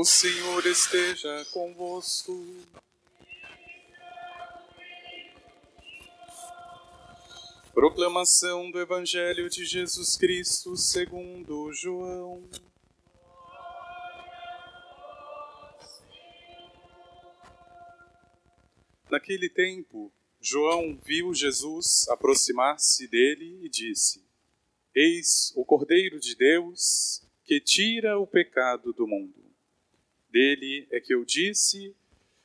O 0.00 0.04
Senhor 0.04 0.64
esteja 0.64 1.44
convosco. 1.46 2.32
Proclamação 7.74 8.70
do 8.70 8.80
Evangelho 8.80 9.50
de 9.50 9.66
Jesus 9.66 10.16
Cristo 10.16 10.76
segundo 10.76 11.72
João. 11.72 12.48
Naquele 19.10 19.50
tempo, 19.50 20.12
João 20.40 20.96
viu 21.04 21.34
Jesus 21.34 22.06
aproximar-se 22.08 23.08
dele 23.08 23.64
e 23.64 23.68
disse: 23.68 24.24
Eis 24.94 25.52
o 25.56 25.64
Cordeiro 25.64 26.20
de 26.20 26.36
Deus 26.36 27.20
que 27.44 27.60
tira 27.60 28.16
o 28.16 28.28
pecado 28.28 28.92
do 28.92 29.04
mundo. 29.04 29.47
Dele 30.38 30.86
é 30.92 31.00
que 31.00 31.12
eu 31.12 31.24
disse: 31.24 31.96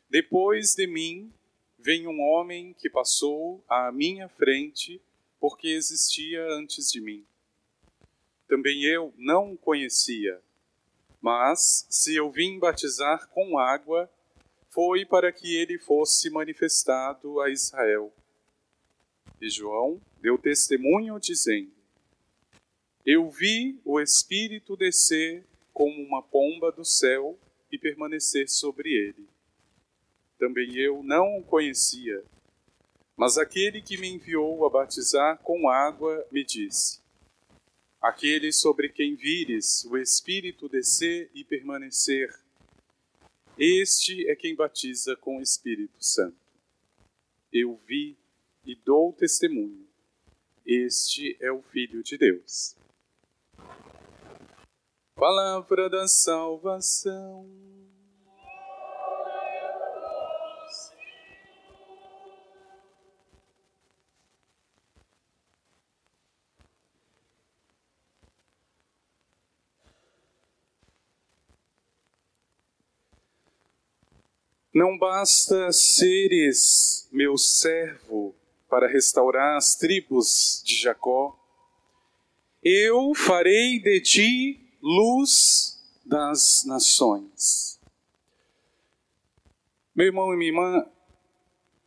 Depois 0.09 0.73
de 0.73 0.87
mim 0.87 1.31
vem 1.77 2.07
um 2.07 2.19
homem 2.21 2.73
que 2.73 2.89
passou 2.89 3.63
à 3.69 3.91
minha 3.91 4.27
frente, 4.27 4.99
porque 5.39 5.67
existia 5.67 6.43
antes 6.53 6.91
de 6.91 6.99
mim. 6.99 7.23
Também 8.47 8.83
eu 8.83 9.13
não 9.15 9.53
o 9.53 9.57
conhecia, 9.59 10.41
mas 11.21 11.85
se 11.87 12.15
eu 12.15 12.31
vim 12.31 12.57
batizar 12.57 13.29
com 13.29 13.59
água, 13.59 14.09
foi 14.71 15.05
para 15.05 15.31
que 15.31 15.55
ele 15.55 15.77
fosse 15.77 16.31
manifestado 16.31 17.39
a 17.41 17.51
Israel. 17.51 18.11
E 19.39 19.51
João 19.51 20.01
deu 20.19 20.35
testemunho 20.39 21.19
dizendo: 21.19 21.71
Eu 23.05 23.29
vi 23.29 23.79
o 23.85 24.01
Espírito 24.01 24.75
descer 24.75 25.45
como 25.71 26.01
uma 26.01 26.23
pomba 26.23 26.71
do 26.71 26.83
céu 26.83 27.37
e 27.73 27.77
permanecer 27.79 28.47
sobre 28.47 28.93
ele. 28.93 29.27
Também 30.37 30.77
eu 30.77 31.01
não 31.01 31.39
o 31.39 31.43
conhecia, 31.43 32.23
mas 33.17 33.35
aquele 33.35 33.81
que 33.81 33.97
me 33.97 34.07
enviou 34.07 34.63
a 34.63 34.69
batizar 34.69 35.39
com 35.39 35.67
água 35.67 36.23
me 36.31 36.43
disse: 36.43 37.01
Aquele 37.99 38.51
sobre 38.51 38.89
quem 38.89 39.15
vires 39.15 39.83
o 39.85 39.97
Espírito 39.97 40.69
descer 40.69 41.31
e 41.33 41.43
permanecer, 41.43 42.31
este 43.57 44.29
é 44.29 44.35
quem 44.35 44.55
batiza 44.55 45.15
com 45.15 45.37
o 45.37 45.41
Espírito 45.41 45.97
Santo. 45.99 46.37
Eu 47.51 47.79
vi 47.87 48.15
e 48.63 48.75
dou 48.75 49.13
testemunho. 49.13 49.87
Este 50.63 51.35
é 51.39 51.51
o 51.51 51.63
Filho 51.63 52.03
de 52.03 52.19
Deus. 52.19 52.75
Palavra 55.15 55.89
da 55.89 56.07
salvação. 56.07 57.47
Não 74.73 74.97
basta 74.97 75.71
seres 75.71 77.07
meu 77.11 77.37
servo 77.37 78.33
para 78.67 78.87
restaurar 78.87 79.55
as 79.55 79.75
tribos 79.75 80.63
de 80.65 80.75
Jacó. 80.75 81.39
Eu 82.63 83.13
farei 83.13 83.79
de 83.79 84.01
ti 84.01 84.62
luz 84.83 85.81
das 86.05 86.65
nações. 86.65 87.79
Meu 89.95 90.07
irmão 90.07 90.33
e 90.33 90.37
minha 90.37 90.49
irmã, 90.49 90.85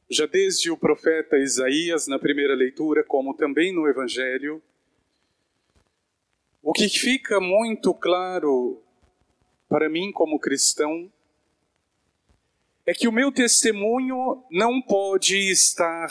já 0.08 0.25
desde 0.25 0.70
o 0.70 0.78
profeta 0.78 1.36
Isaías, 1.36 2.06
na 2.06 2.19
primeira 2.19 2.55
leitura, 2.55 3.05
como 3.05 3.34
também 3.34 3.70
no 3.70 3.87
Evangelho, 3.87 4.62
o 6.62 6.72
que 6.72 6.88
fica 6.88 7.38
muito 7.38 7.93
claro 7.93 8.82
para 9.69 9.91
mim 9.91 10.10
como 10.10 10.41
cristão 10.41 11.12
é 12.87 12.94
que 12.94 13.06
o 13.06 13.12
meu 13.12 13.31
testemunho 13.31 14.43
não 14.50 14.81
pode 14.81 15.37
estar 15.50 16.09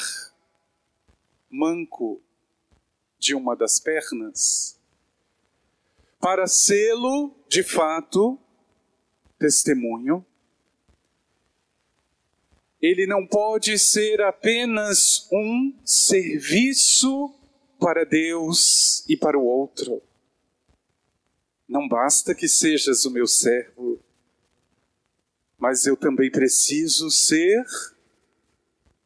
manco 1.50 2.22
de 3.18 3.34
uma 3.34 3.56
das 3.56 3.80
pernas. 3.80 4.80
Para 6.26 6.48
sê-lo, 6.48 7.36
de 7.48 7.62
fato, 7.62 8.40
testemunho, 9.38 10.26
ele 12.82 13.06
não 13.06 13.28
pode 13.28 13.78
ser 13.78 14.20
apenas 14.22 15.30
um 15.32 15.72
serviço 15.86 17.32
para 17.80 18.04
Deus 18.04 19.08
e 19.08 19.16
para 19.16 19.38
o 19.38 19.46
outro. 19.46 20.02
Não 21.70 21.88
basta 21.88 22.34
que 22.34 22.48
sejas 22.48 23.06
o 23.06 23.12
meu 23.12 23.28
servo, 23.28 24.00
mas 25.60 25.86
eu 25.86 25.96
também 25.96 26.32
preciso 26.32 27.12
ser 27.12 27.64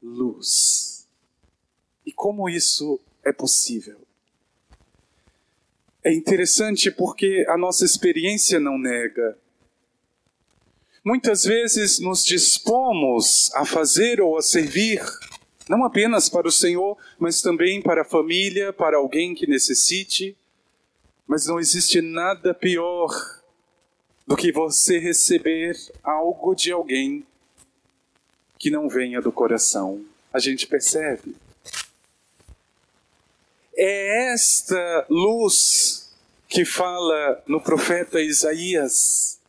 luz. 0.01 1.05
E 2.05 2.13
como 2.13 2.47
isso 2.47 2.97
é 3.25 3.33
possível? 3.33 4.07
É 6.03 6.13
interessante 6.13 6.89
porque 6.89 7.45
a 7.49 7.57
nossa 7.57 7.83
experiência 7.83 8.59
não 8.59 8.77
nega. 8.77 9.37
Muitas 11.03 11.43
vezes 11.43 11.99
nos 11.99 12.23
dispomos 12.23 13.53
a 13.53 13.65
fazer 13.65 14.21
ou 14.21 14.37
a 14.37 14.41
servir, 14.41 15.01
não 15.67 15.83
apenas 15.83 16.29
para 16.29 16.47
o 16.47 16.51
Senhor, 16.51 16.97
mas 17.17 17.41
também 17.41 17.81
para 17.81 18.01
a 18.01 18.05
família, 18.05 18.71
para 18.71 18.97
alguém 18.97 19.35
que 19.35 19.47
necessite. 19.47 20.37
Mas 21.27 21.47
não 21.47 21.59
existe 21.59 22.01
nada 22.01 22.53
pior 22.53 23.09
do 24.25 24.37
que 24.37 24.51
você 24.51 24.99
receber 24.99 25.75
algo 26.03 26.55
de 26.55 26.71
alguém 26.71 27.25
que 28.57 28.69
não 28.69 28.87
venha 28.87 29.21
do 29.21 29.31
coração. 29.31 30.05
A 30.33 30.39
gente 30.39 30.65
percebe. 30.65 31.35
É 33.81 34.33
esta 34.33 35.05
luz 35.09 36.13
que 36.49 36.65
fala 36.65 37.41
no 37.47 37.61
profeta 37.61 38.19
Isaías. 38.19 39.39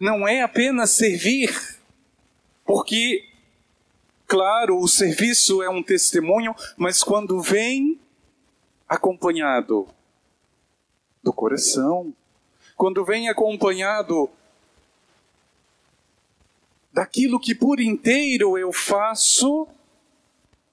Não 0.00 0.26
é 0.26 0.40
apenas 0.40 0.92
servir, 0.92 1.54
porque, 2.64 3.28
claro, 4.26 4.78
o 4.78 4.88
serviço 4.88 5.62
é 5.62 5.68
um 5.68 5.82
testemunho, 5.82 6.54
mas 6.78 7.02
quando 7.02 7.42
vem 7.42 8.00
acompanhado 8.88 9.86
do 11.22 11.30
coração, 11.30 12.14
quando 12.74 13.04
vem 13.04 13.28
acompanhado 13.28 14.30
daquilo 16.90 17.38
que 17.38 17.54
por 17.54 17.80
inteiro 17.80 18.56
eu 18.56 18.72
faço, 18.72 19.68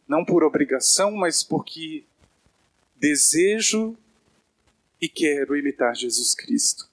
não 0.08 0.24
por 0.24 0.46
obrigação, 0.46 1.12
mas 1.12 1.44
porque 1.44 2.06
desejo 3.00 3.96
e 5.02 5.08
quero 5.08 5.56
imitar 5.56 5.96
Jesus 5.96 6.34
Cristo. 6.34 6.90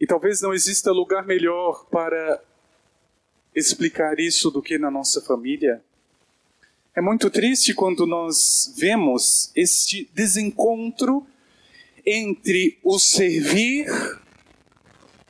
E 0.00 0.06
talvez 0.06 0.40
não 0.40 0.52
exista 0.52 0.92
lugar 0.92 1.26
melhor 1.26 1.86
para 1.86 2.42
explicar 3.54 4.20
isso 4.20 4.50
do 4.50 4.62
que 4.62 4.78
na 4.78 4.90
nossa 4.90 5.22
família. 5.22 5.82
É 6.94 7.00
muito 7.00 7.30
triste 7.30 7.74
quando 7.74 8.06
nós 8.06 8.74
vemos 8.76 9.50
este 9.54 10.08
desencontro 10.14 11.26
entre 12.04 12.78
o 12.84 12.98
servir 12.98 13.86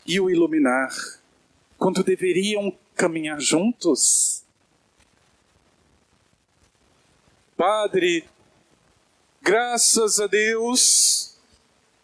e 0.05 0.21
o 0.21 0.29
iluminar, 0.29 0.91
quando 1.79 2.05
deveriam 2.05 2.77
caminhar 2.95 3.41
juntos. 3.41 4.45
Padre, 7.57 8.23
graças 9.41 10.21
a 10.21 10.27
Deus, 10.27 11.35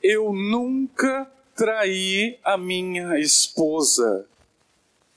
eu 0.02 0.32
nunca 0.32 1.31
traí 1.54 2.38
a 2.43 2.56
minha 2.56 3.19
esposa. 3.19 4.26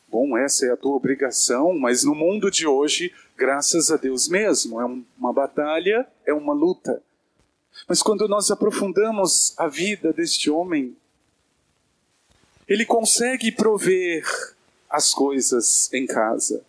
Bom, 0.10 0.38
essa 0.38 0.66
é 0.66 0.74
a 0.74 0.78
tua 0.78 0.94
obrigação, 0.94 1.74
mas 1.80 2.04
no 2.04 2.14
mundo 2.14 2.52
de 2.52 2.68
hoje, 2.68 3.14
graças 3.38 3.90
a 3.90 3.96
Deus 3.96 4.28
mesmo, 4.28 4.82
é 4.82 4.86
uma 5.18 5.32
batalha, 5.32 6.06
é 6.26 6.34
uma 6.34 6.54
luta. 6.54 7.02
Mas 7.88 8.02
quando 8.02 8.28
nós 8.28 8.52
aprofundamos 8.52 9.58
a 9.58 9.70
vida 9.70 10.12
deste 10.12 10.52
homem, 10.52 10.98
ele 12.68 12.86
consegue 12.86 13.54
prover 13.54 14.26
as 14.90 15.14
coisas 15.14 15.90
em 15.94 16.06
casa, 16.06 16.62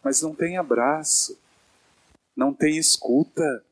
mas 0.00 0.22
não 0.22 0.32
tem 0.32 0.56
abraço, 0.56 1.36
não 2.38 2.54
tem 2.54 2.78
escuta, 2.78 3.64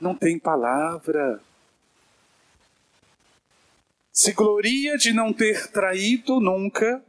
não 0.00 0.14
tem 0.14 0.38
palavra. 0.38 1.42
se 4.10 4.32
gloria 4.32 4.96
de 4.96 5.12
não 5.12 5.30
ter 5.30 5.70
traído 5.70 6.40
nunca 6.40 7.04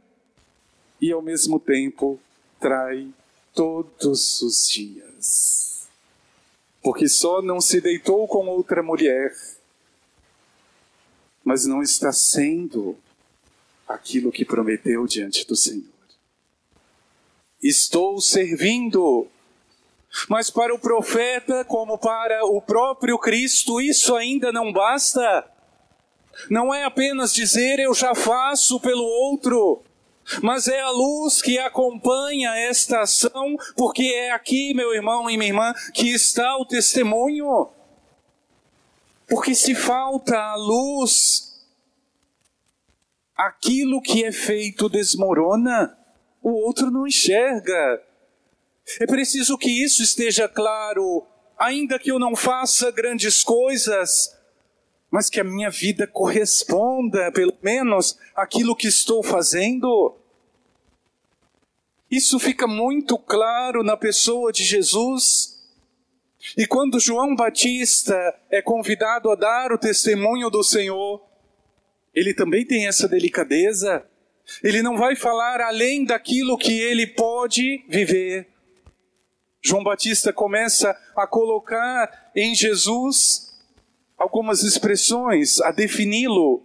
e 1.00 1.10
ao 1.10 1.22
mesmo 1.22 1.58
tempo 1.58 2.20
trai 2.60 3.10
todos 3.54 4.42
os 4.42 4.68
dias. 4.68 5.88
Porque 6.82 7.08
só 7.08 7.40
não 7.40 7.62
se 7.62 7.80
deitou 7.80 8.28
com 8.28 8.46
outra 8.46 8.82
mulher, 8.82 9.34
mas 11.42 11.64
não 11.64 11.82
está 11.82 12.12
sendo 12.12 12.94
aquilo 13.88 14.30
que 14.30 14.44
prometeu 14.44 15.06
diante 15.06 15.46
do 15.46 15.56
Senhor. 15.56 15.94
Estou 17.62 18.20
servindo. 18.20 19.30
Mas 20.28 20.50
para 20.50 20.74
o 20.74 20.78
profeta, 20.78 21.64
como 21.64 21.98
para 21.98 22.44
o 22.44 22.60
próprio 22.60 23.18
Cristo, 23.18 23.80
isso 23.80 24.14
ainda 24.14 24.52
não 24.52 24.72
basta. 24.72 25.44
Não 26.50 26.74
é 26.74 26.84
apenas 26.84 27.32
dizer 27.32 27.78
eu 27.78 27.94
já 27.94 28.14
faço 28.14 28.80
pelo 28.80 29.04
outro, 29.04 29.82
mas 30.42 30.68
é 30.68 30.80
a 30.80 30.90
luz 30.90 31.42
que 31.42 31.58
acompanha 31.58 32.56
esta 32.56 33.02
ação, 33.02 33.56
porque 33.76 34.02
é 34.02 34.32
aqui, 34.32 34.72
meu 34.74 34.94
irmão 34.94 35.28
e 35.28 35.36
minha 35.36 35.50
irmã, 35.50 35.74
que 35.92 36.08
está 36.10 36.56
o 36.56 36.64
testemunho. 36.64 37.68
Porque 39.28 39.54
se 39.54 39.74
falta 39.74 40.36
a 40.38 40.54
luz, 40.54 41.66
aquilo 43.36 44.00
que 44.00 44.24
é 44.24 44.32
feito 44.32 44.88
desmorona, 44.88 45.96
o 46.42 46.50
outro 46.50 46.90
não 46.90 47.06
enxerga. 47.06 48.02
É 49.00 49.06
preciso 49.06 49.56
que 49.56 49.70
isso 49.70 50.02
esteja 50.02 50.48
claro, 50.48 51.26
ainda 51.58 51.98
que 51.98 52.10
eu 52.10 52.18
não 52.18 52.36
faça 52.36 52.90
grandes 52.90 53.42
coisas, 53.42 54.36
mas 55.10 55.30
que 55.30 55.40
a 55.40 55.44
minha 55.44 55.70
vida 55.70 56.06
corresponda, 56.06 57.30
pelo 57.32 57.56
menos, 57.62 58.18
àquilo 58.34 58.76
que 58.76 58.88
estou 58.88 59.22
fazendo. 59.22 60.16
Isso 62.10 62.38
fica 62.38 62.66
muito 62.66 63.16
claro 63.16 63.82
na 63.82 63.96
pessoa 63.96 64.52
de 64.52 64.64
Jesus. 64.64 65.54
E 66.56 66.66
quando 66.66 67.00
João 67.00 67.34
Batista 67.34 68.14
é 68.50 68.60
convidado 68.60 69.30
a 69.30 69.34
dar 69.34 69.72
o 69.72 69.78
testemunho 69.78 70.50
do 70.50 70.62
Senhor, 70.62 71.24
ele 72.14 72.34
também 72.34 72.64
tem 72.66 72.86
essa 72.86 73.08
delicadeza. 73.08 74.04
Ele 74.62 74.82
não 74.82 74.96
vai 74.96 75.16
falar 75.16 75.60
além 75.60 76.04
daquilo 76.04 76.58
que 76.58 76.78
ele 76.78 77.06
pode 77.06 77.84
viver. 77.88 78.53
João 79.64 79.82
Batista 79.82 80.30
começa 80.30 80.94
a 81.16 81.26
colocar 81.26 82.30
em 82.36 82.54
Jesus 82.54 83.58
algumas 84.18 84.62
expressões 84.62 85.58
a 85.62 85.70
defini-lo. 85.70 86.62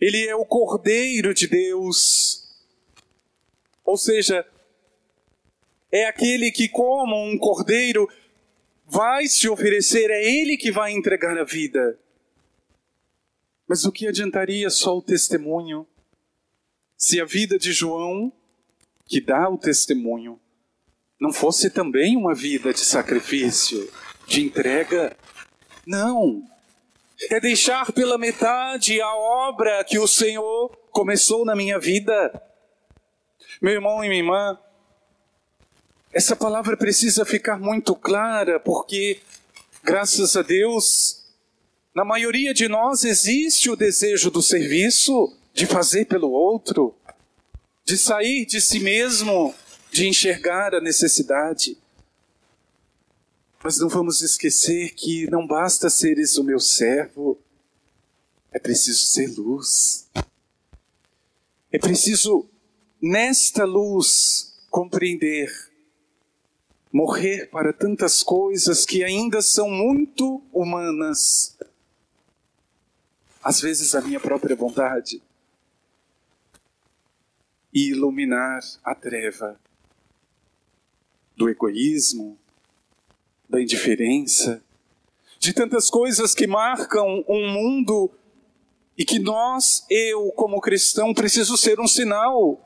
Ele 0.00 0.26
é 0.26 0.34
o 0.34 0.44
Cordeiro 0.44 1.32
de 1.32 1.46
Deus. 1.46 2.44
Ou 3.84 3.96
seja, 3.96 4.44
é 5.92 6.06
aquele 6.06 6.50
que, 6.50 6.68
como 6.68 7.16
um 7.24 7.38
cordeiro, 7.38 8.08
vai 8.84 9.28
se 9.28 9.48
oferecer, 9.48 10.10
é 10.10 10.24
ele 10.24 10.56
que 10.56 10.72
vai 10.72 10.90
entregar 10.90 11.38
a 11.38 11.44
vida. 11.44 11.96
Mas 13.66 13.84
o 13.84 13.92
que 13.92 14.08
adiantaria 14.08 14.68
só 14.70 14.98
o 14.98 15.02
testemunho 15.02 15.86
se 16.96 17.20
a 17.20 17.24
vida 17.24 17.56
de 17.58 17.72
João, 17.72 18.32
que 19.06 19.20
dá 19.20 19.48
o 19.48 19.56
testemunho, 19.56 20.38
não 21.20 21.32
fosse 21.32 21.70
também 21.70 22.16
uma 22.16 22.34
vida 22.34 22.72
de 22.72 22.80
sacrifício? 22.80 23.88
de 24.28 24.42
entrega. 24.42 25.16
Não. 25.86 26.42
É 27.30 27.40
deixar 27.40 27.90
pela 27.92 28.18
metade 28.18 29.00
a 29.00 29.12
obra 29.12 29.82
que 29.82 29.98
o 29.98 30.06
Senhor 30.06 30.70
começou 30.92 31.44
na 31.44 31.56
minha 31.56 31.80
vida. 31.80 32.40
Meu 33.60 33.72
irmão 33.72 34.04
e 34.04 34.08
minha 34.08 34.20
irmã, 34.20 34.58
essa 36.12 36.36
palavra 36.36 36.76
precisa 36.76 37.24
ficar 37.24 37.58
muito 37.58 37.96
clara, 37.96 38.60
porque, 38.60 39.20
graças 39.82 40.36
a 40.36 40.42
Deus, 40.42 41.24
na 41.92 42.04
maioria 42.04 42.54
de 42.54 42.68
nós 42.68 43.02
existe 43.02 43.68
o 43.68 43.74
desejo 43.74 44.30
do 44.30 44.42
serviço, 44.42 45.34
de 45.52 45.66
fazer 45.66 46.04
pelo 46.04 46.30
outro, 46.30 46.94
de 47.84 47.96
sair 47.98 48.46
de 48.46 48.60
si 48.60 48.78
mesmo, 48.78 49.52
de 49.90 50.06
enxergar 50.06 50.74
a 50.74 50.80
necessidade. 50.80 51.76
Mas 53.62 53.78
não 53.78 53.88
vamos 53.88 54.22
esquecer 54.22 54.94
que 54.94 55.28
não 55.30 55.46
basta 55.46 55.90
seres 55.90 56.36
o 56.38 56.44
meu 56.44 56.60
servo, 56.60 57.38
é 58.52 58.58
preciso 58.58 59.04
ser 59.04 59.26
luz. 59.36 60.08
É 61.70 61.78
preciso, 61.78 62.48
nesta 63.00 63.64
luz, 63.64 64.58
compreender, 64.70 65.52
morrer 66.92 67.50
para 67.50 67.72
tantas 67.72 68.22
coisas 68.22 68.86
que 68.86 69.04
ainda 69.04 69.42
são 69.42 69.68
muito 69.68 70.42
humanas. 70.52 71.58
Às 73.42 73.60
vezes 73.60 73.94
a 73.94 74.00
minha 74.00 74.20
própria 74.20 74.56
vontade. 74.56 75.22
E 77.72 77.90
iluminar 77.90 78.60
a 78.82 78.94
treva 78.94 79.60
do 81.38 81.48
egoísmo, 81.48 82.36
da 83.48 83.62
indiferença, 83.62 84.60
de 85.38 85.52
tantas 85.52 85.88
coisas 85.88 86.34
que 86.34 86.48
marcam 86.48 87.24
um 87.28 87.48
mundo 87.48 88.10
e 88.98 89.04
que 89.04 89.20
nós, 89.20 89.86
eu 89.88 90.32
como 90.32 90.60
cristão, 90.60 91.14
preciso 91.14 91.56
ser 91.56 91.78
um 91.78 91.86
sinal. 91.86 92.60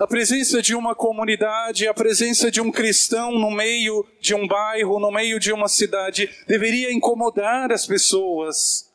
A 0.00 0.06
presença 0.06 0.60
de 0.60 0.74
uma 0.74 0.92
comunidade, 0.92 1.86
a 1.86 1.94
presença 1.94 2.50
de 2.50 2.60
um 2.60 2.72
cristão 2.72 3.38
no 3.38 3.52
meio 3.52 4.04
de 4.20 4.34
um 4.34 4.48
bairro, 4.48 4.98
no 4.98 5.12
meio 5.12 5.38
de 5.38 5.52
uma 5.52 5.68
cidade, 5.68 6.28
deveria 6.48 6.92
incomodar 6.92 7.70
as 7.70 7.86
pessoas. 7.86 8.90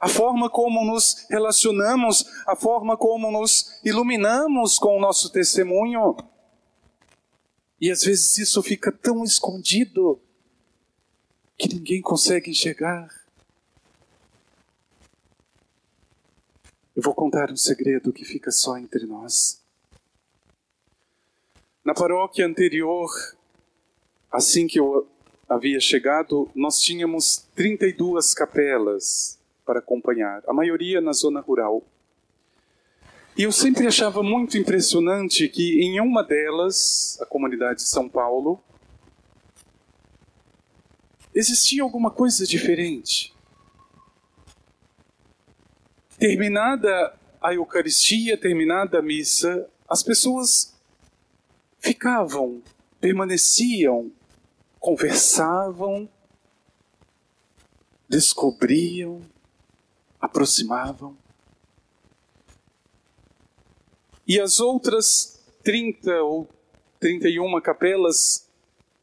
A 0.00 0.08
forma 0.08 0.50
como 0.50 0.84
nos 0.84 1.26
relacionamos, 1.30 2.26
a 2.44 2.56
forma 2.56 2.96
como 2.96 3.30
nos 3.30 3.80
iluminamos 3.84 4.78
com 4.78 4.96
o 4.96 5.00
nosso 5.00 5.30
testemunho. 5.30 6.16
E 7.80 7.90
às 7.90 8.02
vezes 8.02 8.36
isso 8.36 8.62
fica 8.62 8.92
tão 8.92 9.24
escondido 9.24 10.20
que 11.56 11.68
ninguém 11.68 12.02
consegue 12.02 12.50
enxergar. 12.50 13.08
Eu 16.94 17.02
vou 17.02 17.14
contar 17.14 17.50
um 17.50 17.56
segredo 17.56 18.12
que 18.12 18.24
fica 18.24 18.50
só 18.50 18.76
entre 18.76 19.06
nós. 19.06 19.62
Na 21.82 21.94
paróquia 21.94 22.46
anterior, 22.46 23.08
assim 24.30 24.66
que 24.66 24.78
eu 24.78 25.08
havia 25.48 25.80
chegado, 25.80 26.50
nós 26.54 26.78
tínhamos 26.80 27.48
32 27.54 28.34
capelas 28.34 29.38
para 29.64 29.78
acompanhar, 29.78 30.42
a 30.46 30.52
maioria 30.52 31.00
na 31.00 31.12
zona 31.12 31.40
rural. 31.40 31.82
E 33.40 33.42
eu 33.42 33.52
sempre 33.52 33.86
achava 33.86 34.22
muito 34.22 34.58
impressionante 34.58 35.48
que 35.48 35.80
em 35.80 35.98
uma 35.98 36.22
delas, 36.22 37.18
a 37.22 37.24
comunidade 37.24 37.76
de 37.76 37.88
São 37.88 38.06
Paulo, 38.06 38.62
existia 41.34 41.82
alguma 41.82 42.10
coisa 42.10 42.46
diferente. 42.46 43.34
Terminada 46.18 47.18
a 47.40 47.54
Eucaristia, 47.54 48.36
terminada 48.36 48.98
a 48.98 49.02
missa, 49.02 49.66
as 49.88 50.02
pessoas 50.02 50.78
ficavam, 51.78 52.62
permaneciam, 53.00 54.12
conversavam, 54.78 56.06
descobriam, 58.06 59.22
aproximavam. 60.20 61.16
E 64.30 64.38
as 64.38 64.60
outras 64.60 65.40
30 65.64 66.22
ou 66.22 66.48
31 67.00 67.60
capelas, 67.60 68.48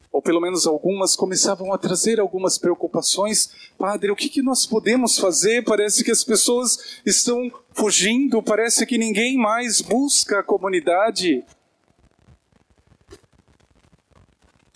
ou 0.10 0.22
pelo 0.22 0.40
menos 0.40 0.66
algumas, 0.66 1.18
começavam 1.18 1.74
a 1.74 1.78
trazer 1.78 2.18
algumas 2.18 2.58
preocupações. 2.58 3.54
Padre, 3.78 4.10
o 4.10 4.16
que, 4.16 4.30
que 4.30 4.42
nós 4.42 4.66
podemos 4.66 5.18
fazer? 5.18 5.66
Parece 5.66 6.02
que 6.02 6.12
as 6.12 6.24
pessoas 6.24 7.02
estão 7.06 7.52
fugindo, 7.74 8.42
parece 8.42 8.86
que 8.86 8.98
ninguém 8.98 9.36
mais 9.36 9.82
busca 9.82 10.40
a 10.40 10.44
comunidade. 10.44 11.44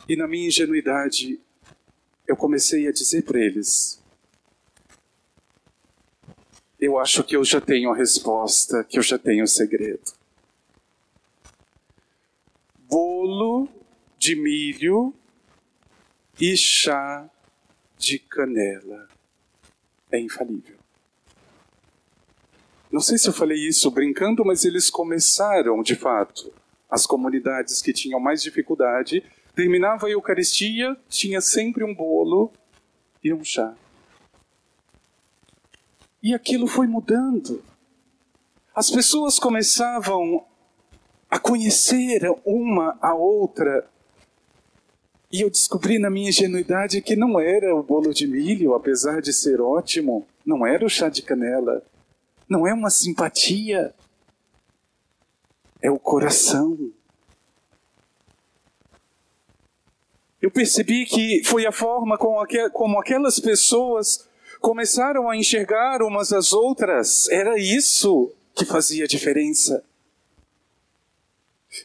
E 0.10 0.17
na 0.17 0.27
minha 0.27 0.50
ingenuidade, 0.50 1.39
eu 2.27 2.36
comecei 2.36 2.89
a 2.89 2.91
dizer 2.91 3.24
para 3.24 3.39
eles: 3.39 4.03
eu 6.77 7.00
acho 7.00 7.24
que 7.24 7.38
eu 7.38 7.46
já 7.46 7.62
tenho 7.62 7.89
a 7.89 7.96
resposta, 7.96 8.84
que 8.84 9.00
eu 9.00 9.01
já 9.01 9.17
tenho 9.17 9.46
o 9.46 9.48
segredo 9.48 10.20
bolo 12.92 13.70
de 14.18 14.36
milho 14.36 15.14
e 16.40 16.58
chá 16.58 17.30
de 17.98 18.20
canela. 18.20 19.08
é 20.12 20.20
infalível. 20.20 20.76
Não 22.92 23.00
sei 23.00 23.18
se 23.18 23.30
eu 23.30 23.34
falei 23.34 23.58
isso 23.66 23.90
brincando, 23.90 24.44
mas 24.44 24.66
eles 24.66 24.90
começaram, 24.90 25.82
de 25.82 25.96
fato, 25.96 26.52
as 26.90 27.06
comunidades 27.06 27.82
que 27.82 27.94
tinham 27.94 28.20
mais 28.20 28.44
dificuldade, 28.44 29.24
terminava 29.56 30.08
a 30.08 30.10
Eucaristia, 30.10 30.98
tinha 31.08 31.40
sempre 31.40 31.86
um 31.86 31.96
bolo 31.96 32.52
e 33.24 33.34
um 33.34 33.42
chá. 33.42 33.74
E 36.22 36.34
aquilo 36.34 36.68
foi 36.68 36.88
mudando. 36.88 37.64
As 38.76 38.92
pessoas 38.92 39.40
começavam 39.40 40.46
a 41.32 41.40
conhecer 41.40 42.22
uma 42.46 42.98
a 43.02 43.16
outra. 43.16 43.90
E 45.32 45.40
eu 45.40 45.50
descobri 45.50 45.98
na 45.98 46.10
minha 46.10 46.28
ingenuidade 46.28 47.02
que 47.02 47.16
não 47.16 47.40
era 47.40 47.74
o 47.74 47.82
bolo 47.82 48.14
de 48.14 48.28
milho, 48.28 48.74
apesar 48.74 49.22
de 49.22 49.32
ser 49.32 49.62
ótimo, 49.62 50.28
não 50.46 50.68
era 50.68 50.86
o 50.86 50.90
chá 50.90 51.08
de 51.08 51.22
canela, 51.22 51.82
não 52.50 52.68
é 52.68 52.74
uma 52.74 52.90
simpatia, 52.90 53.96
é 55.82 55.90
o 55.90 55.98
coração. 55.98 56.92
Eu 60.42 60.52
percebi 60.52 61.06
que 61.06 61.44
foi 61.46 61.66
a 61.66 61.72
forma 61.72 62.18
como 62.18 63.00
aquelas 63.00 63.40
pessoas 63.40 64.28
começaram 64.60 65.30
a 65.30 65.38
enxergar 65.38 66.02
umas 66.02 66.34
às 66.34 66.52
outras. 66.52 67.30
Era 67.30 67.58
isso 67.58 68.34
que 68.54 68.66
fazia 68.66 69.08
diferença. 69.08 69.82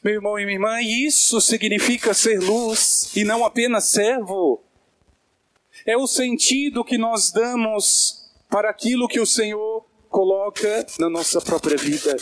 Meu 0.03 0.15
irmão 0.15 0.39
e 0.39 0.45
minha 0.45 0.57
irmã, 0.57 0.81
isso 0.81 1.41
significa 1.41 2.13
ser 2.13 2.41
luz 2.41 3.15
e 3.15 3.23
não 3.23 3.45
apenas 3.45 3.85
servo. 3.85 4.65
É 5.85 5.97
o 5.97 6.07
sentido 6.07 6.85
que 6.85 6.99
nós 6.99 7.31
damos 7.31 8.29
para 8.49 8.69
aquilo 8.69 9.07
que 9.07 9.21
o 9.21 9.27
Senhor 9.27 9.87
coloca 10.09 10.87
na 10.99 11.09
nossa 11.09 11.41
própria 11.41 11.77
vida. 11.77 12.17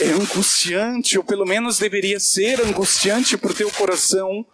É 0.00 0.10
angustiante, 0.10 1.18
ou 1.18 1.24
pelo 1.24 1.44
menos 1.44 1.78
deveria 1.78 2.20
ser 2.20 2.60
angustiante 2.60 3.36
para 3.36 3.50
o 3.50 3.54
teu 3.54 3.70
coração 3.72 4.46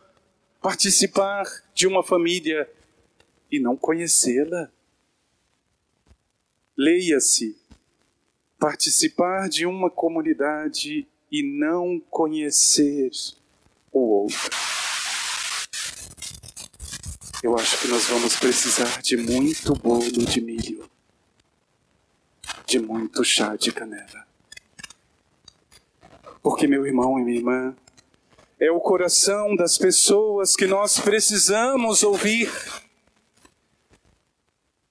participar 0.61 1.45
de 1.75 1.87
uma 1.87 2.03
família 2.03 2.69
e 3.51 3.59
não 3.59 3.77
conhecê-la. 3.77 4.71
Leia-se, 6.77 7.60
participar 8.61 9.49
de 9.49 9.67
uma 9.67 9.91
comunidade 9.91 11.09
e 11.33 11.43
não 11.43 12.01
conhecer 12.11 13.11
o 13.91 14.23
outro. 14.23 14.51
Eu 17.43 17.57
acho 17.57 17.81
que 17.81 17.89
nós 17.89 18.05
vamos 18.05 18.37
precisar 18.37 19.01
de 19.01 19.17
muito 19.17 19.73
bolo 19.75 20.11
de 20.11 20.41
milho 20.41 20.89
de 22.71 22.79
muito 22.79 23.25
chá 23.25 23.57
de 23.57 23.73
canela. 23.73 24.25
Porque, 26.41 26.69
meu 26.69 26.87
irmão 26.87 27.19
e 27.19 27.25
minha 27.25 27.39
irmã, 27.39 27.77
é 28.61 28.71
o 28.71 28.79
coração 28.79 29.57
das 29.57 29.77
pessoas 29.77 30.55
que 30.55 30.69
nós 30.69 31.01
precisamos 31.01 32.05
ouvir. 32.05 32.49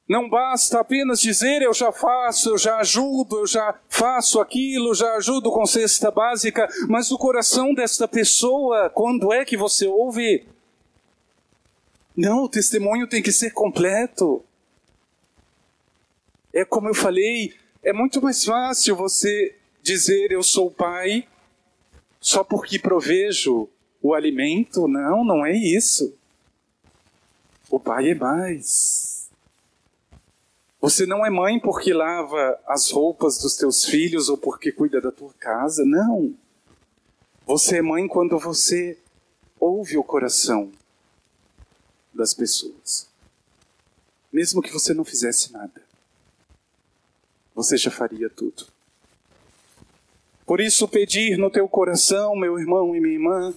Não 0.09 0.27
basta 0.27 0.79
apenas 0.79 1.21
dizer 1.21 1.61
eu 1.61 1.71
já 1.71 1.91
faço, 1.91 2.49
eu 2.49 2.57
já 2.57 2.77
ajudo, 2.77 3.41
eu 3.41 3.45
já 3.45 3.79
faço 3.87 4.41
aquilo, 4.41 4.95
já 4.95 5.13
ajudo 5.13 5.51
com 5.51 5.67
cesta 5.67 6.09
básica, 6.09 6.67
mas 6.87 7.11
o 7.11 7.17
coração 7.17 7.75
desta 7.75 8.07
pessoa, 8.07 8.89
quando 8.89 9.31
é 9.31 9.45
que 9.45 9.55
você 9.55 9.85
ouve? 9.85 10.47
Não, 12.17 12.45
o 12.45 12.49
testemunho 12.49 13.07
tem 13.07 13.21
que 13.21 13.31
ser 13.31 13.51
completo. 13.51 14.43
É 16.51 16.65
como 16.65 16.89
eu 16.89 16.95
falei, 16.95 17.53
é 17.83 17.93
muito 17.93 18.19
mais 18.19 18.43
fácil 18.43 18.95
você 18.95 19.55
dizer 19.83 20.31
eu 20.31 20.41
sou 20.41 20.71
pai 20.71 21.27
só 22.19 22.43
porque 22.43 22.79
provejo 22.79 23.69
o 24.01 24.15
alimento. 24.15 24.87
Não, 24.87 25.23
não 25.23 25.45
é 25.45 25.55
isso. 25.55 26.17
O 27.69 27.79
pai 27.79 28.09
é 28.09 28.15
mais. 28.15 29.18
Você 30.81 31.05
não 31.05 31.25
é 31.25 31.29
mãe 31.29 31.59
porque 31.59 31.93
lava 31.93 32.59
as 32.65 32.89
roupas 32.89 33.37
dos 33.37 33.55
teus 33.55 33.85
filhos 33.85 34.29
ou 34.29 34.37
porque 34.37 34.71
cuida 34.71 35.01
da 35.01 35.11
tua 35.11 35.33
casa. 35.39 35.83
Não. 35.85 36.33
Você 37.45 37.77
é 37.77 37.81
mãe 37.81 38.07
quando 38.07 38.39
você 38.39 38.97
ouve 39.59 39.97
o 39.97 40.03
coração 40.03 40.71
das 42.13 42.33
pessoas. 42.33 43.09
Mesmo 44.31 44.61
que 44.61 44.71
você 44.71 44.93
não 44.93 45.03
fizesse 45.03 45.51
nada 45.51 45.89
você 47.59 47.75
já 47.75 47.91
faria 47.91 48.29
tudo. 48.29 48.65
Por 50.45 50.61
isso, 50.61 50.87
pedir 50.87 51.37
no 51.37 51.49
teu 51.49 51.67
coração, 51.67 52.33
meu 52.35 52.57
irmão 52.57 52.95
e 52.95 53.01
minha 53.01 53.13
irmã, 53.13 53.53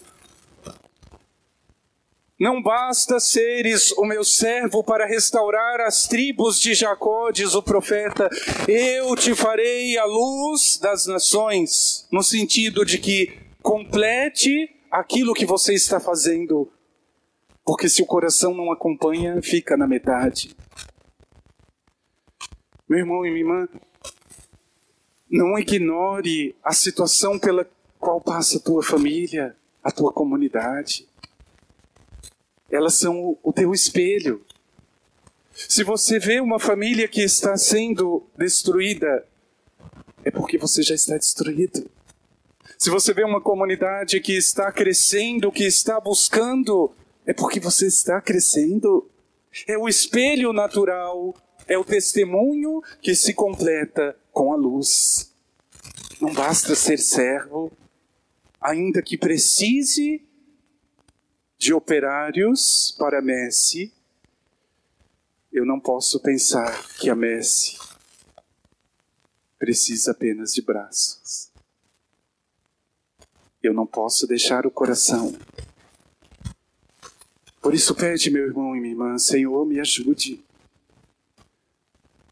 não 2.42 2.60
basta 2.60 3.20
seres 3.20 3.92
o 3.92 4.04
meu 4.04 4.24
servo 4.24 4.82
para 4.82 5.06
restaurar 5.06 5.80
as 5.80 6.08
tribos 6.08 6.58
de 6.58 6.74
Jacó, 6.74 7.30
diz 7.30 7.54
o 7.54 7.62
profeta, 7.62 8.28
eu 8.66 9.14
te 9.14 9.32
farei 9.32 9.96
a 9.96 10.04
luz 10.04 10.76
das 10.76 11.06
nações, 11.06 12.04
no 12.10 12.20
sentido 12.20 12.84
de 12.84 12.98
que 12.98 13.32
complete 13.62 14.68
aquilo 14.90 15.34
que 15.34 15.46
você 15.46 15.72
está 15.72 16.00
fazendo, 16.00 16.68
porque 17.64 17.88
se 17.88 18.02
o 18.02 18.06
coração 18.06 18.52
não 18.52 18.72
acompanha, 18.72 19.40
fica 19.40 19.76
na 19.76 19.86
metade. 19.86 20.52
Meu 22.88 22.98
irmão 22.98 23.24
e 23.24 23.30
minha 23.30 23.44
irmã, 23.44 23.68
não 25.30 25.56
ignore 25.56 26.56
a 26.60 26.72
situação 26.72 27.38
pela 27.38 27.64
qual 28.00 28.20
passa 28.20 28.58
a 28.58 28.60
tua 28.60 28.82
família, 28.82 29.54
a 29.80 29.92
tua 29.92 30.12
comunidade. 30.12 31.06
Elas 32.72 32.94
são 32.94 33.38
o 33.42 33.52
teu 33.52 33.74
espelho. 33.74 34.42
Se 35.54 35.84
você 35.84 36.18
vê 36.18 36.40
uma 36.40 36.58
família 36.58 37.06
que 37.06 37.22
está 37.22 37.56
sendo 37.58 38.26
destruída, 38.36 39.26
é 40.24 40.30
porque 40.30 40.56
você 40.56 40.82
já 40.82 40.94
está 40.94 41.18
destruído. 41.18 41.90
Se 42.78 42.88
você 42.88 43.12
vê 43.12 43.22
uma 43.24 43.42
comunidade 43.42 44.18
que 44.20 44.32
está 44.32 44.72
crescendo, 44.72 45.52
que 45.52 45.64
está 45.64 46.00
buscando, 46.00 46.90
é 47.26 47.34
porque 47.34 47.60
você 47.60 47.86
está 47.86 48.20
crescendo. 48.20 49.08
É 49.68 49.76
o 49.76 49.86
espelho 49.86 50.54
natural, 50.54 51.34
é 51.68 51.76
o 51.76 51.84
testemunho 51.84 52.82
que 53.02 53.14
se 53.14 53.34
completa 53.34 54.16
com 54.32 54.50
a 54.50 54.56
luz. 54.56 55.30
Não 56.20 56.32
basta 56.32 56.74
ser 56.74 56.98
servo, 56.98 57.70
ainda 58.58 59.02
que 59.02 59.18
precise 59.18 60.22
de 61.62 61.72
operários 61.72 62.92
para 62.98 63.20
a 63.20 63.22
messe, 63.22 63.92
eu 65.52 65.64
não 65.64 65.78
posso 65.78 66.18
pensar 66.18 66.88
que 66.98 67.08
a 67.08 67.14
messe 67.14 67.78
precisa 69.60 70.10
apenas 70.10 70.52
de 70.52 70.60
braços. 70.60 71.52
Eu 73.62 73.72
não 73.72 73.86
posso 73.86 74.26
deixar 74.26 74.66
o 74.66 74.72
coração. 74.72 75.38
Por 77.60 77.74
isso, 77.74 77.94
pede, 77.94 78.28
meu 78.28 78.44
irmão 78.44 78.74
e 78.74 78.80
minha 78.80 78.94
irmã, 78.94 79.16
Senhor, 79.16 79.64
me 79.64 79.78
ajude 79.78 80.44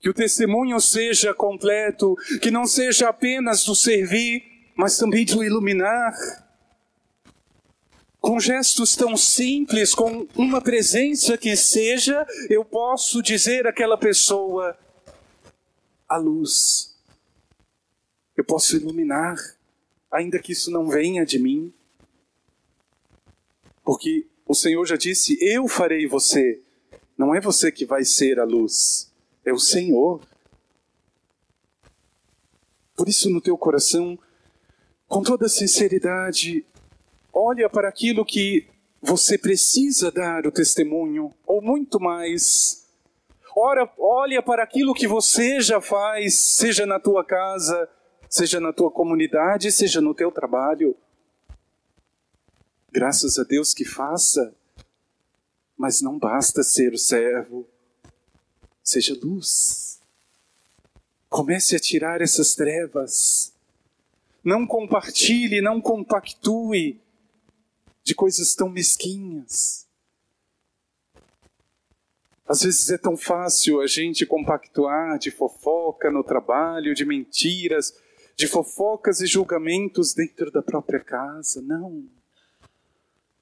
que 0.00 0.08
o 0.08 0.14
testemunho 0.14 0.80
seja 0.80 1.32
completo, 1.32 2.16
que 2.42 2.50
não 2.50 2.66
seja 2.66 3.08
apenas 3.10 3.64
do 3.64 3.76
servir, 3.76 4.42
mas 4.75 4.99
também 4.99 5.25
do 5.25 5.44
iluminar. 5.44 6.14
Com 8.20 8.38
gestos 8.38 8.94
tão 8.94 9.16
simples, 9.16 9.94
com 9.94 10.26
uma 10.36 10.60
presença 10.60 11.38
que 11.38 11.56
seja, 11.56 12.26
eu 12.48 12.64
posso 12.64 13.22
dizer 13.22 13.66
àquela 13.66 13.96
pessoa: 13.96 14.76
a 16.08 16.16
luz. 16.16 16.96
Eu 18.36 18.44
posso 18.44 18.76
iluminar, 18.76 19.36
ainda 20.10 20.38
que 20.38 20.52
isso 20.52 20.70
não 20.70 20.88
venha 20.88 21.24
de 21.24 21.38
mim. 21.38 21.72
Porque 23.84 24.26
o 24.46 24.54
Senhor 24.54 24.84
já 24.86 24.96
disse: 24.96 25.38
Eu 25.40 25.66
farei 25.66 26.06
você. 26.06 26.60
Não 27.16 27.34
é 27.34 27.40
você 27.40 27.72
que 27.72 27.84
vai 27.84 28.04
ser 28.04 28.38
a 28.38 28.44
luz 28.44 29.10
é 29.44 29.52
o 29.52 29.58
Senhor. 29.58 30.20
Por 32.96 33.08
isso, 33.08 33.30
no 33.30 33.40
teu 33.40 33.56
coração, 33.56 34.18
com 35.08 35.22
toda 35.22 35.48
sinceridade, 35.48 36.64
olha 37.32 37.68
para 37.68 37.88
aquilo 37.88 38.25
que 38.25 38.68
você 39.00 39.38
precisa 39.38 40.10
dar 40.10 40.46
o 40.46 40.52
testemunho, 40.52 41.32
ou 41.46 41.62
muito 41.62 41.99
mais. 41.99 42.87
Ora, 43.56 43.90
olha 43.99 44.42
para 44.42 44.62
aquilo 44.62 44.94
que 44.94 45.06
você 45.06 45.60
já 45.60 45.80
faz, 45.80 46.34
seja 46.34 46.87
na 46.87 47.00
tua 47.00 47.25
casa, 47.25 47.88
seja 48.28 48.60
na 48.60 48.72
tua 48.72 48.90
comunidade, 48.90 49.72
seja 49.72 50.00
no 50.00 50.14
teu 50.14 50.30
trabalho. 50.30 50.96
Graças 52.92 53.38
a 53.38 53.44
Deus 53.44 53.72
que 53.72 53.84
faça, 53.84 54.54
mas 55.76 56.00
não 56.00 56.18
basta 56.18 56.62
ser 56.62 56.92
o 56.92 56.99
servo 56.99 57.66
Seja 58.90 59.16
luz. 59.22 60.00
Comece 61.28 61.76
a 61.76 61.78
tirar 61.78 62.20
essas 62.20 62.56
trevas. 62.56 63.52
Não 64.42 64.66
compartilhe, 64.66 65.60
não 65.60 65.80
compactue 65.80 67.00
de 68.02 68.14
coisas 68.14 68.54
tão 68.54 68.69
mesquinhas. 68.69 69.87
Às 72.47 72.62
vezes 72.62 72.90
é 72.90 72.99
tão 72.99 73.16
fácil 73.16 73.80
a 73.80 73.87
gente 73.87 74.26
compactuar 74.26 75.19
de 75.19 75.30
fofoca 75.30 76.11
no 76.11 76.25
trabalho, 76.25 76.95
de 76.95 77.04
mentiras, 77.04 77.95
de 78.35 78.49
fofocas 78.49 79.21
e 79.21 79.26
julgamentos 79.26 80.14
dentro 80.14 80.50
da 80.50 80.61
própria 80.61 80.99
casa. 80.99 81.62
Não. 81.62 82.09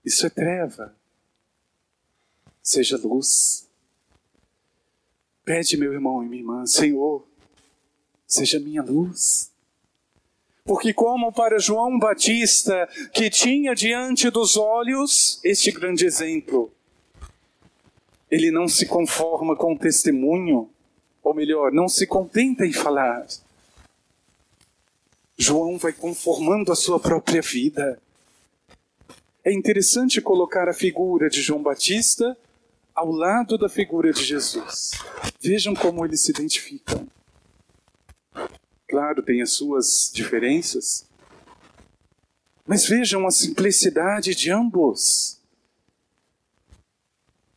Isso 0.05 0.27
é 0.27 0.31
treva. 0.31 0.95
Seja 2.63 2.99
luz. 2.99 3.67
Pede, 5.43 5.79
meu 5.79 5.95
irmão 5.95 6.23
e 6.23 6.29
minha 6.29 6.43
irmã, 6.43 6.67
Senhor, 6.67 7.27
seja 8.27 8.61
minha 8.61 8.83
luz. 8.83 9.51
Porque, 10.69 10.93
como 10.93 11.33
para 11.33 11.59
João 11.59 11.99
Batista, 11.99 12.87
que 13.15 13.31
tinha 13.31 13.75
diante 13.75 14.29
dos 14.29 14.55
olhos 14.55 15.41
este 15.43 15.73
grande 15.73 16.05
exemplo, 16.05 16.71
ele 18.31 18.51
não 18.51 18.69
se 18.69 18.85
conforma 18.85 19.57
com 19.57 19.73
o 19.73 19.79
testemunho, 19.79 20.69
ou 21.23 21.33
melhor, 21.33 21.73
não 21.73 21.89
se 21.89 22.07
contenta 22.07 22.67
em 22.67 22.73
falar. 22.75 23.27
João 25.39 25.79
vai 25.79 25.95
conformando 25.95 26.71
a 26.71 26.77
sua 26.77 27.01
própria 27.01 27.41
vida. 27.41 27.99
É 29.43 29.51
interessante 29.51 30.21
colocar 30.21 30.69
a 30.69 30.75
figura 30.75 31.31
de 31.31 31.41
João 31.41 31.63
Batista 31.63 32.37
ao 32.95 33.11
lado 33.11 33.57
da 33.57 33.71
figura 33.71 34.13
de 34.13 34.23
Jesus. 34.23 34.91
Vejam 35.41 35.73
como 35.73 36.05
eles 36.05 36.21
se 36.21 36.31
identificam. 36.31 37.09
Claro, 38.99 39.23
tem 39.23 39.41
as 39.41 39.53
suas 39.53 40.11
diferenças, 40.13 41.07
mas 42.67 42.85
vejam 42.85 43.29
a 43.29 43.31
simplicidade 43.31 44.35
de 44.35 44.51
ambos. 44.51 45.41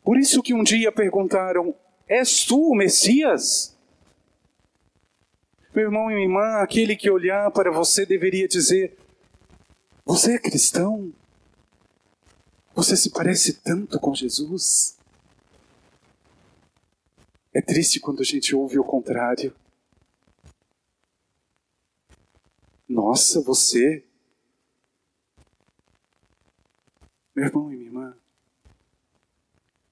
Por 0.04 0.16
isso 0.16 0.40
que 0.40 0.54
um 0.54 0.62
dia 0.62 0.92
perguntaram: 0.92 1.74
És 2.06 2.44
tu 2.44 2.70
o 2.70 2.76
Messias? 2.76 3.76
Meu 5.74 5.86
irmão 5.86 6.08
e 6.12 6.14
minha 6.14 6.26
irmã, 6.26 6.62
aquele 6.62 6.94
que 6.94 7.10
olhar 7.10 7.50
para 7.50 7.72
você 7.72 8.06
deveria 8.06 8.46
dizer: 8.46 8.96
Você 10.04 10.34
é 10.34 10.38
cristão? 10.38 11.12
Você 12.72 12.96
se 12.96 13.10
parece 13.10 13.54
tanto 13.54 13.98
com 13.98 14.14
Jesus? 14.14 14.96
É 17.52 17.60
triste 17.60 17.98
quando 17.98 18.20
a 18.20 18.24
gente 18.24 18.54
ouve 18.54 18.78
o 18.78 18.84
contrário. 18.84 19.52
Nossa, 22.92 23.40
você. 23.40 24.04
Meu 27.34 27.46
irmão 27.46 27.72
e 27.72 27.76
minha 27.76 27.88
irmã, 27.88 28.16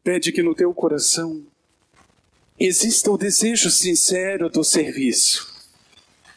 pede 0.05 0.31
que 0.31 0.43
no 0.43 0.55
teu 0.55 0.75
coração 0.75 1.47
exista 2.59 3.11
o 3.11 3.17
desejo 3.17 3.71
sincero 3.71 4.51
do 4.51 4.63
serviço, 4.63 5.51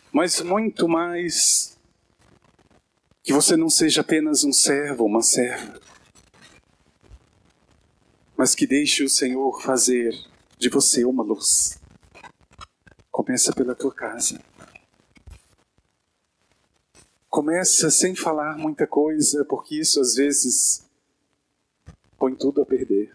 mas 0.10 0.40
muito 0.40 0.88
mais 0.88 1.78
que 3.22 3.34
você 3.34 3.58
não 3.58 3.70
seja 3.70 4.00
apenas 4.00 4.46
um 4.46 4.54
servo, 4.54 5.04
uma 5.04 5.22
serva, 5.22 5.82
mas 8.38 8.56
que 8.56 8.66
deixe 8.66 9.04
o 9.04 9.10
Senhor 9.10 9.62
fazer 9.62 10.18
de 10.58 10.70
você 10.70 11.04
uma 11.04 11.24
luz. 11.24 11.78
Começa 13.12 13.52
pela 13.52 13.76
tua 13.76 13.94
casa. 13.94 14.53
Começa 17.34 17.90
sem 17.90 18.16
falar 18.16 18.60
muita 18.60 18.86
coisa, 18.86 19.44
porque 19.44 19.80
isso 19.80 20.00
às 20.00 20.14
vezes 20.14 20.88
põe 22.16 22.36
tudo 22.36 22.62
a 22.62 22.66
perder. 22.66 23.12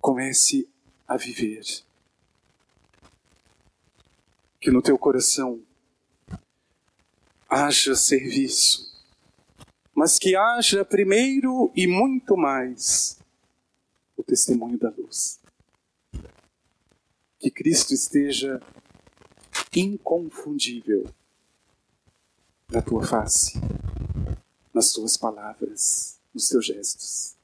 Comece 0.00 0.68
a 1.06 1.16
viver. 1.16 1.62
Que 4.60 4.72
no 4.72 4.82
teu 4.82 4.98
coração 4.98 5.62
haja 7.48 7.94
serviço, 7.94 8.92
mas 9.94 10.18
que 10.18 10.34
haja 10.34 10.84
primeiro 10.84 11.70
e 11.76 11.86
muito 11.86 12.36
mais 12.36 13.20
o 14.16 14.24
testemunho 14.24 14.80
da 14.80 14.90
luz. 14.90 15.38
Que 17.38 17.52
Cristo 17.52 17.94
esteja 17.94 18.60
inconfundível 19.72 21.08
na 22.74 22.82
tua 22.82 23.06
face, 23.06 23.52
nas 24.74 24.92
tuas 24.92 25.16
palavras, 25.16 26.16
nos 26.34 26.48
teus 26.48 26.66
gestos. 26.66 27.34